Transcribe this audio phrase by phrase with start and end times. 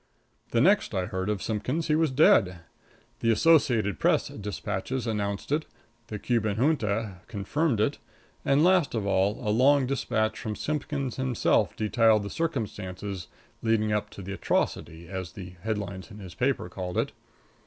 [0.49, 2.61] The next I heard of Simpkins he was dead.
[3.19, 5.67] The Associated Press dispatches announced it,
[6.07, 7.99] the Cuban Junta confirmed it,
[8.43, 13.27] and last of all, a long dispatch from Simpkins himself detailed the circumstances
[13.61, 17.11] leading up to the "atrocity," as the headlines in his paper called it.